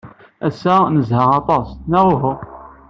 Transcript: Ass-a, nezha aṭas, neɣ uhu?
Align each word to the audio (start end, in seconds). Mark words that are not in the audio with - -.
Ass-a, 0.47 0.75
nezha 0.93 1.21
aṭas, 1.39 1.67
neɣ 1.91 2.05
uhu? 2.13 2.33